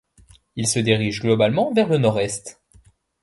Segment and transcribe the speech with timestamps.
[0.55, 2.59] Il se dirige globalement vers le nord-est.